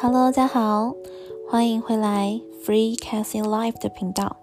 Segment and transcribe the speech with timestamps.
[0.00, 0.94] Hello，大家好，
[1.50, 4.36] 欢迎回来 Free Casting Life 的频道。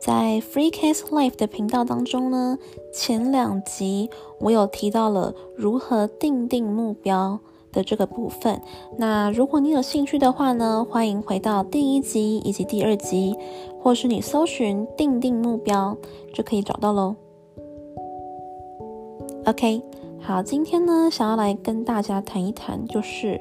[0.00, 2.56] 在 Free Cast Life 的频道当中呢，
[2.94, 4.08] 前两集
[4.38, 7.40] 我有提到了如何定定目标
[7.72, 8.62] 的这个部分。
[8.96, 13.36] 那如果你有兴趣的话呢，欢迎回到第一集以及第二集，
[13.82, 15.96] 或是你搜寻“定定目标”
[16.32, 17.16] 就可以找到喽。
[19.44, 19.82] OK，
[20.20, 23.40] 好，今天呢，想要来跟大家谈一谈，就是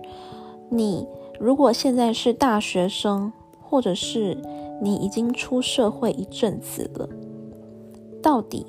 [0.76, 1.08] 你
[1.40, 4.38] 如果现在是大学生，或者是
[4.82, 7.08] 你已经出社会一阵子了，
[8.22, 8.66] 到底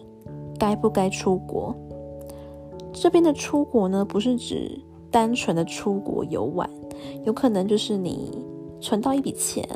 [0.58, 1.74] 该不该出国？
[2.92, 6.68] 这边的出国呢，不是指单纯的出国游玩，
[7.24, 8.42] 有可能就是你
[8.80, 9.66] 存到一笔钱，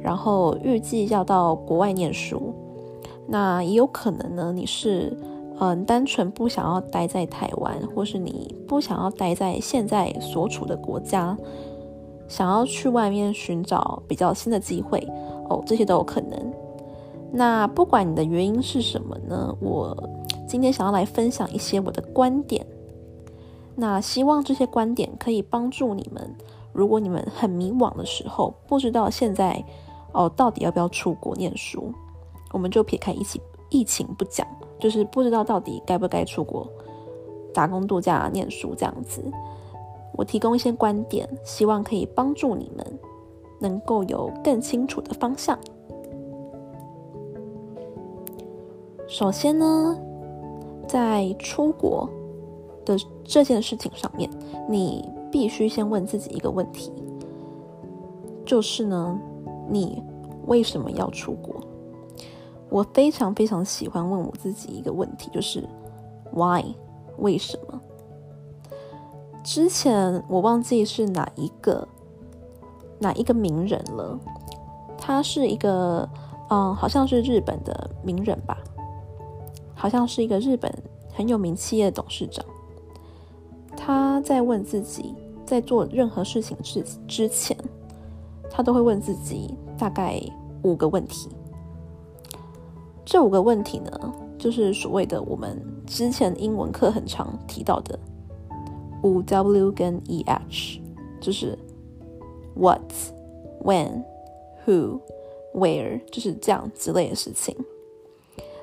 [0.00, 2.54] 然后预计要到国外念书。
[3.26, 5.16] 那也有可能呢，你是
[5.60, 11.36] 嗯单纯不想要待在台湾，或是你不想要待在现在所处的国家，
[12.32, 14.98] 想要去外面寻找比较新的机会。
[15.50, 16.52] 哦，这些都有可能。
[17.30, 19.54] 那不管你的原因是什么呢？
[19.60, 19.94] 我
[20.48, 22.66] 今天想要来分享一些我的观点。
[23.74, 26.34] 那希望这些观点可以帮助你们。
[26.72, 29.62] 如果你们很迷惘的时候，不知道现在
[30.12, 31.92] 哦到底要不要出国念书，
[32.50, 34.46] 我们就撇开疫情疫情不讲，
[34.78, 36.66] 就是不知道到底该不该出国
[37.52, 39.22] 打工度假、念书这样子。
[40.14, 42.86] 我提供一些观点，希望可以帮助你们。
[43.62, 45.56] 能够有更清楚的方向。
[49.06, 49.96] 首先呢，
[50.88, 52.10] 在出国
[52.84, 54.28] 的这件事情上面，
[54.68, 56.92] 你必须先问自己一个问题，
[58.44, 59.16] 就是呢，
[59.68, 60.02] 你
[60.46, 61.54] 为什么要出国？
[62.68, 65.62] 我非常非常喜欢问我自己一个问题，就是
[66.32, 66.64] Why？
[67.18, 67.80] 为什么？
[69.42, 71.86] 之前我忘记是哪一个。
[72.98, 74.16] 哪一个名人了？
[74.96, 76.08] 他是一个，
[76.50, 78.56] 嗯，好像是日本的名人吧，
[79.74, 80.72] 好像是一个日本
[81.12, 82.44] 很有名企业的董事长。
[83.76, 87.56] 他在问自己，在做任何事情之之前，
[88.48, 90.22] 他都会问自己大概
[90.62, 91.28] 五个问题。
[93.04, 93.90] 这五个问题呢，
[94.38, 97.98] 就是所谓的我们之前英文课很常提到的
[99.02, 100.80] 五 W 跟 E H，
[101.20, 101.58] 就是。
[102.54, 102.82] What,
[103.62, 104.04] when,
[104.66, 105.00] who,
[105.54, 107.56] where，就是这样之类的事情。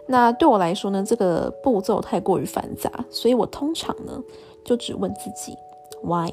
[0.06, 4.24] 那对我来说呢，这个步骤太过于繁杂，所以我通常呢
[4.64, 5.58] 就只问自己
[6.04, 6.32] why，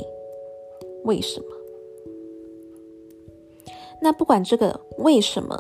[1.05, 1.47] 为什么。
[4.03, 5.59] 那不管这个为什么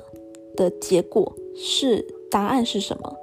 [0.55, 3.17] 的结果是答案是什么，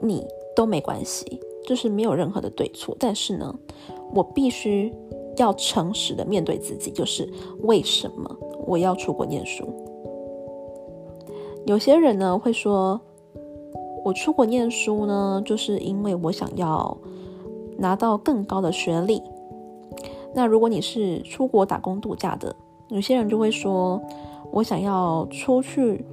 [0.00, 0.24] 你
[0.54, 2.96] 都没关系，就是没有任何的对错。
[3.00, 3.52] 但是呢，
[4.14, 4.92] 我必须。
[5.36, 7.26] 要诚实的面对自己，就是
[7.62, 9.64] 为什么我要出国念书？
[11.64, 13.00] 有些人呢会说，
[14.04, 16.94] 我出国念书呢，就是因为我想要
[17.78, 19.22] 拿到更高的学历。
[20.34, 22.54] 那如果你是出国打工度假的，
[22.88, 23.98] 有些人就会说，
[24.50, 26.04] 我想要出去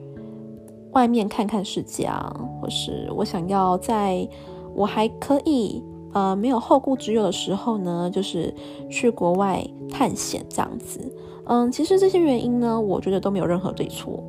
[0.92, 4.26] 外面看看世界啊，或是我想要在
[4.74, 5.84] 我还可以。
[6.18, 8.52] 呃，没有后顾之忧的时候呢，就是
[8.90, 11.00] 去国外探险这样子。
[11.46, 14.24] 嗯，其实这些原因呢，我觉得都没有任何对错，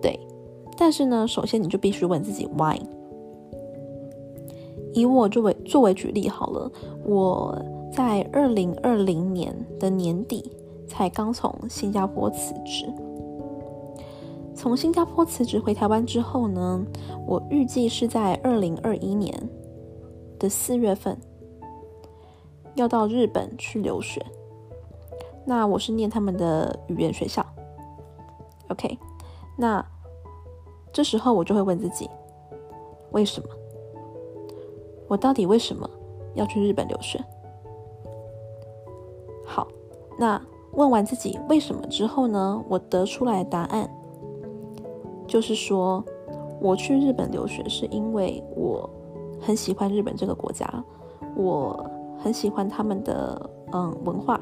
[0.00, 0.16] 对。
[0.78, 2.78] 但是呢，首先你就必须问自己 why。
[4.94, 6.70] 以我作为作为举例好了，
[7.04, 7.60] 我
[7.92, 10.52] 在二零二零年的年底
[10.86, 12.86] 才刚从新加坡辞职。
[14.54, 16.86] 从新加坡辞职回台湾之后呢，
[17.26, 19.34] 我预计是在二零二一年。
[20.38, 21.18] 的四月份
[22.74, 24.24] 要到日本去留学，
[25.46, 27.44] 那我是念他们的语言学校。
[28.68, 28.98] OK，
[29.56, 29.84] 那
[30.92, 32.10] 这时候我就会问自己，
[33.12, 33.48] 为什么？
[35.08, 35.88] 我到底为什么
[36.34, 37.18] 要去日本留学？
[39.44, 39.66] 好，
[40.18, 40.40] 那
[40.72, 42.62] 问完自己为什么之后呢？
[42.68, 43.88] 我得出来的答案
[45.26, 46.04] 就是说，
[46.60, 48.90] 我去日本留学是因为我。
[49.40, 50.68] 很喜欢日本这个国家，
[51.36, 51.88] 我
[52.18, 54.40] 很喜欢他们的嗯文化。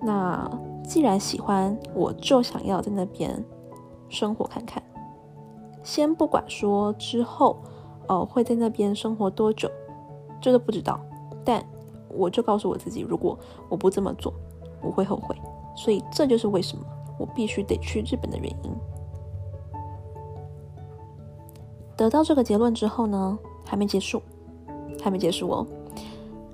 [0.00, 0.50] 那
[0.84, 3.42] 既然喜欢，我就想要在那边
[4.08, 4.82] 生活看看。
[5.82, 7.56] 先不管说之后
[8.06, 9.70] 哦会在那边生活多久，
[10.40, 11.00] 这都不知道。
[11.44, 11.64] 但
[12.08, 13.38] 我就告诉我自己，如果
[13.68, 14.32] 我不这么做，
[14.82, 15.34] 我会后悔。
[15.74, 16.84] 所以这就是为什么
[17.18, 18.72] 我必须得去日本的原因。
[21.96, 24.20] 得到这个结论之后呢，还没结束，
[25.02, 25.66] 还没结束哦。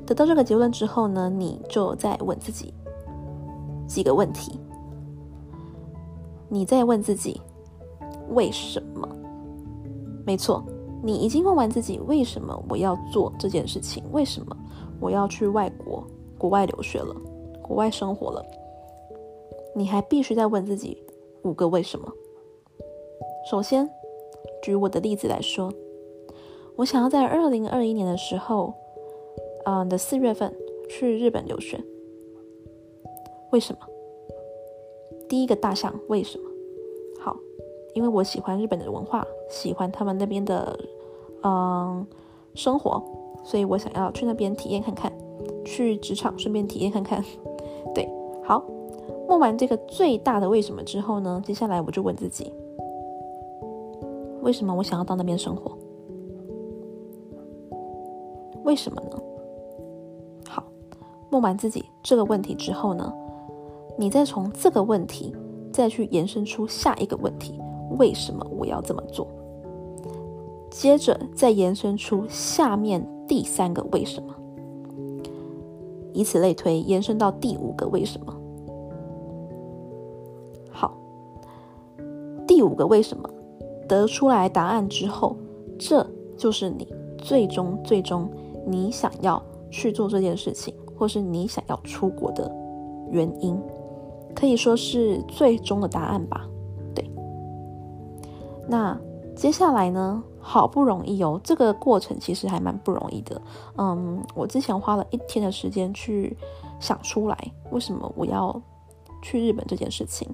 [0.06, 2.74] 得到这个结论之后呢，你就再问自己，
[3.86, 4.58] 几个问题，
[6.48, 7.40] 你再问自己
[8.30, 9.08] 为什么？
[10.26, 10.62] 没错，
[11.02, 14.56] 你已经问完自己为什么我要做这件事情，为什么
[15.00, 16.04] 我要去外国
[16.36, 17.14] 国外留学了，
[17.62, 18.44] 国外生活了，
[19.74, 21.02] 你还必须再问自己
[21.42, 22.12] 五个为什么。
[23.48, 23.88] 首先，
[24.62, 25.72] 举我的例子来说，
[26.76, 28.72] 我想要在二零二一年的时候，
[29.64, 30.54] 嗯的四月份
[30.88, 31.82] 去日本留学。
[33.50, 33.80] 为什么？
[35.28, 36.44] 第一个大项为什么？
[37.20, 37.36] 好，
[37.94, 40.78] 因为我喜欢日本的文化，喜欢他们那边的
[41.42, 42.06] 嗯
[42.54, 43.02] 生活，
[43.44, 45.12] 所以我想要去那边体验看看，
[45.64, 47.24] 去职场顺便体验看看。
[47.94, 48.08] 对，
[48.44, 48.64] 好，
[49.28, 52.52] 问完这个最大的为什么之后呢，接下来我就问自己，
[54.42, 55.76] 为什么我想要到那边生活？
[58.64, 59.16] 为什么呢？
[60.48, 60.62] 好，
[61.30, 63.12] 问完自己这个问题之后呢？
[63.96, 65.34] 你再从这个问题
[65.72, 67.60] 再去延伸出下一个问题：
[67.98, 69.26] 为什么我要这么做？
[70.70, 74.34] 接着再延伸出下面第三个为什么？
[76.12, 78.34] 以此类推，延伸到第五个为什么？
[80.70, 80.92] 好，
[82.46, 83.29] 第五个为什么
[83.90, 85.36] 得出来答案之后，
[85.76, 86.06] 这
[86.36, 86.86] 就是你
[87.18, 88.30] 最终最终
[88.64, 92.48] 你想要去做这件事情，或是你想要出国的
[93.10, 93.60] 原因。
[94.32, 96.46] 可以说是最终的答案吧，
[96.94, 97.04] 对。
[98.68, 98.96] 那
[99.34, 100.22] 接下来呢？
[100.42, 103.42] 好不容易哦，这个过程其实还蛮不容易的。
[103.76, 106.34] 嗯，我之前花了一天的时间去
[106.78, 107.36] 想出来，
[107.70, 108.58] 为什么我要
[109.20, 110.26] 去日本这件事情，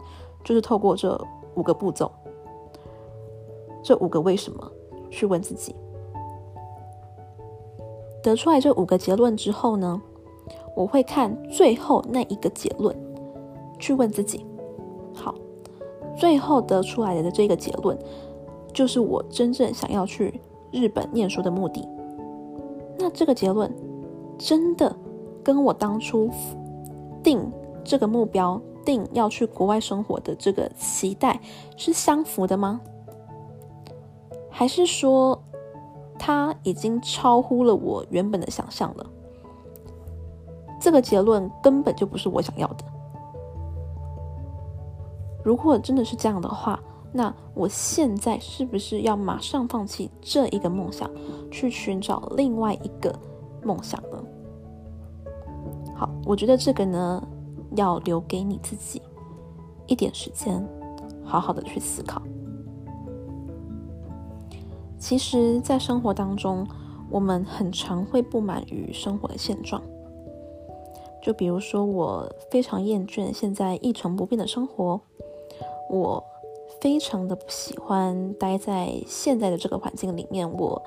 [0.44, 1.20] 就是透过这
[1.56, 2.12] 五个步骤，
[3.86, 4.68] 这五个为什么
[5.12, 5.72] 去问自己，
[8.20, 10.02] 得出来这五个结论之后呢，
[10.74, 12.92] 我会看最后那一个结论。
[13.78, 14.44] 去问自己，
[15.14, 15.34] 好，
[16.16, 17.96] 最后得出来的这个结论，
[18.72, 20.40] 就是我真正想要去
[20.72, 21.86] 日本念书的目的。
[22.98, 23.72] 那这个结论
[24.36, 24.96] 真的
[25.44, 26.28] 跟我当初
[27.22, 27.40] 定
[27.84, 31.38] 这个目标、定要去国外生活的这个期待
[31.76, 32.80] 是相符的吗？
[34.58, 35.38] 还是说
[36.18, 39.06] 它已经超乎了我原本的想象了？
[40.80, 42.84] 这个结论根本就不是我想要的。
[45.44, 46.80] 如果真的是这样的话，
[47.12, 51.10] 那我现在是不是要马上放弃这一个梦想，
[51.50, 53.14] 去寻找另外一个
[53.62, 54.24] 梦想呢？
[55.94, 57.22] 好，我觉得这个呢，
[57.72, 59.02] 要留给你自己
[59.86, 60.66] 一点时间，
[61.22, 62.22] 好好的去思考。
[65.08, 66.66] 其实，在生活当中，
[67.08, 69.80] 我们很常会不满于生活的现状，
[71.22, 75.00] 就比如说，我非常厌倦现在一成不变的生活。
[75.88, 76.24] 我
[76.80, 80.82] 非常的不喜欢待在现在的这个环境里面，我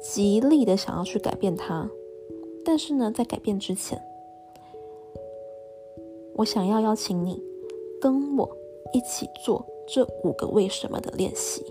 [0.00, 1.86] 极力的想要去改变它，
[2.64, 4.00] 但是呢，在改变之前，
[6.36, 7.38] 我想要邀请你
[8.00, 8.48] 跟我
[8.94, 11.62] 一起做这五个为什么的练习，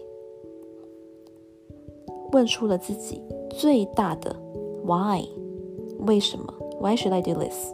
[2.32, 4.36] 问出了自己最大的
[4.86, 5.24] why，
[6.00, 7.74] 为什么？Why should I do this？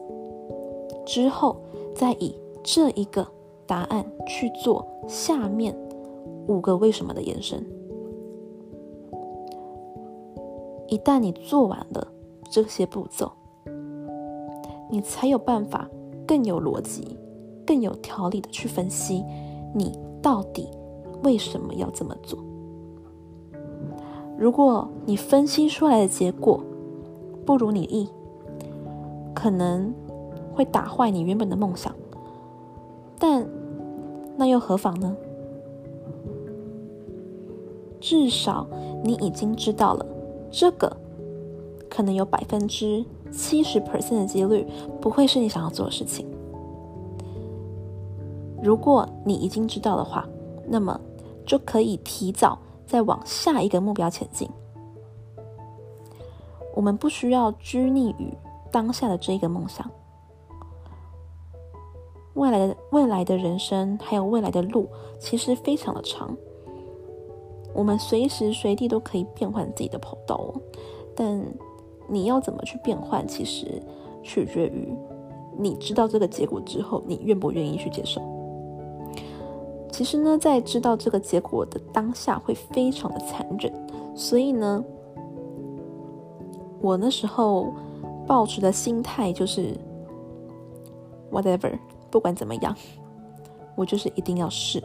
[1.05, 1.57] 之后
[1.95, 3.27] 再以这一个。
[3.69, 5.77] 答案去做下面
[6.47, 7.61] 五个为什么的延伸。
[10.87, 12.07] 一旦你做完了
[12.49, 13.29] 这些步骤，
[14.89, 15.89] 你才有办法
[16.25, 17.17] 更有逻辑、
[17.65, 19.21] 更有条理的去分析
[19.75, 20.69] 你到底
[21.23, 22.39] 为什么要这么做。
[24.37, 26.63] 如果你分析出来的结果
[27.45, 28.07] 不如你意，
[29.33, 29.93] 可能
[30.53, 31.93] 会打坏你原本的梦想。
[33.17, 33.47] 但
[34.37, 35.15] 那又何妨呢？
[37.99, 38.67] 至少
[39.03, 40.05] 你已经知道了，
[40.51, 40.95] 这个
[41.89, 44.67] 可能有百分之七十 percent 的几率
[45.01, 46.27] 不会是你想要做的事情。
[48.61, 50.27] 如果你已经知道的话，
[50.67, 50.99] 那么
[51.43, 54.49] 就可以提早再往下一个目标前进。
[56.73, 58.33] 我们不需要拘泥于
[58.71, 59.89] 当下的这一个梦想。
[62.35, 64.87] 未来的未来的人生，还有未来的路，
[65.19, 66.37] 其实非常的长。
[67.73, 70.61] 我们随时随地都可以变换自己的跑道哦。
[71.15, 71.43] 但
[72.07, 73.81] 你要怎么去变换，其实
[74.21, 74.95] 取决于
[75.57, 78.21] 你知道这个结果之后，你愿不愿意去接受。
[79.97, 83.73] 其实呢，在知道这个结果的当下，会非常的残忍。
[84.15, 84.83] 所以呢，
[86.79, 87.73] 我那时候
[88.27, 89.75] 抱持的心态就是
[91.31, 91.75] whatever。
[92.11, 92.75] 不管怎么样，
[93.75, 94.83] 我就是一定要试。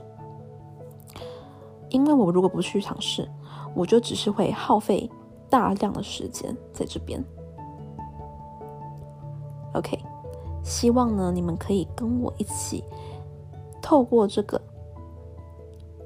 [1.90, 3.28] 因为我如果不去尝试，
[3.74, 5.10] 我就只是会耗费
[5.50, 7.22] 大量的时间在这边。
[9.74, 9.98] OK，
[10.64, 12.82] 希望呢你们可以跟我一起
[13.82, 14.58] 透过这个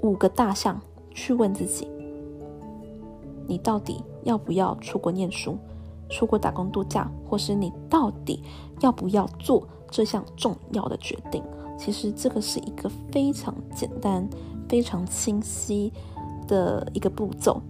[0.06, 0.80] 五个大项
[1.12, 1.88] 去问自己：
[3.48, 5.58] 你到底要不要出国念书？
[6.08, 8.40] 出国打工度假，或是你到底
[8.80, 11.42] 要不要做这项重要的决定？
[11.76, 14.28] 其实这个是一个非常简单、
[14.68, 15.92] 非常清晰
[16.46, 17.60] 的一个步骤，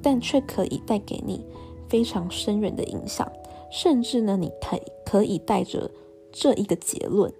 [0.00, 1.44] 但却可以带给你
[1.88, 3.28] 非常深远的影响。
[3.72, 5.90] 甚至呢，你可可以带着
[6.30, 7.32] 这一个结论，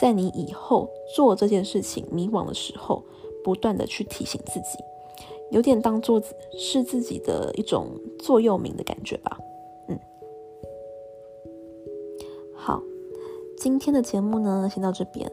[0.00, 3.02] 在你以后做这件事情迷惘的时候，
[3.42, 4.78] 不断的去提醒自己。
[5.50, 6.20] 有点当做
[6.58, 7.86] 是自己的一种
[8.18, 9.38] 座右铭的感觉吧，
[9.86, 9.98] 嗯，
[12.52, 12.82] 好，
[13.56, 15.30] 今天的节目呢，先到这边。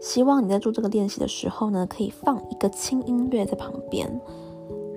[0.00, 4.20] 希望你在做这个练习的时候呢，可以放一个轻音乐在旁边，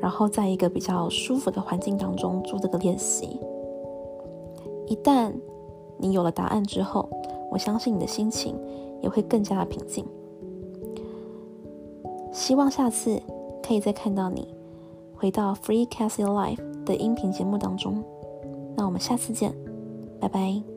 [0.01, 3.39] 然后在一个比较舒服的环境当中做这个练习。
[4.87, 5.31] 一旦
[5.99, 7.07] 你有了答案之后，
[7.51, 8.55] 我相信你的心情
[9.01, 10.05] 也会更加的平静。
[12.31, 13.21] 希望下次。
[13.67, 14.53] 可以再看到你
[15.15, 18.03] 回到 Free Cassie Life 的音频节目当中，
[18.77, 19.51] 那我们下次见，
[20.19, 20.74] 拜拜。